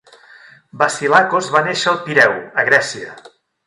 [0.83, 3.19] Vasilakos va néixer al Pireu, a Grècia.